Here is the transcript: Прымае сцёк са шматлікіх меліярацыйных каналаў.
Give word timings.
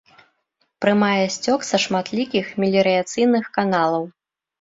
Прымае 0.85 1.25
сцёк 1.35 1.65
са 1.69 1.77
шматлікіх 1.83 2.45
меліярацыйных 2.63 3.45
каналаў. 3.59 4.03